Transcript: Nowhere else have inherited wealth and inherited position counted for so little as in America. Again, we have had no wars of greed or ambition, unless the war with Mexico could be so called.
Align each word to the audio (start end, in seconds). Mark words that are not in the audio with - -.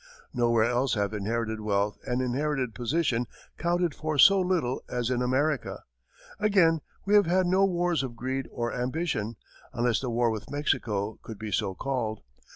Nowhere 0.33 0.63
else 0.63 0.95
have 0.95 1.13
inherited 1.13 1.59
wealth 1.61 1.99
and 2.07 2.23
inherited 2.23 2.73
position 2.73 3.27
counted 3.59 3.93
for 3.93 4.17
so 4.17 4.39
little 4.41 4.81
as 4.89 5.11
in 5.11 5.21
America. 5.21 5.83
Again, 6.39 6.81
we 7.05 7.13
have 7.13 7.27
had 7.27 7.45
no 7.45 7.65
wars 7.65 8.01
of 8.01 8.15
greed 8.15 8.47
or 8.51 8.73
ambition, 8.73 9.35
unless 9.73 9.99
the 9.99 10.09
war 10.09 10.31
with 10.31 10.49
Mexico 10.49 11.19
could 11.21 11.37
be 11.37 11.51
so 11.51 11.75
called. 11.75 12.23